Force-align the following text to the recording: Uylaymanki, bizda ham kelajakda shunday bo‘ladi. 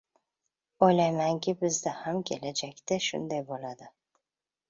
Uylaymanki, 0.85 1.53
bizda 1.59 1.93
ham 1.99 2.23
kelajakda 2.29 2.99
shunday 3.09 3.43
bo‘ladi. 3.51 3.91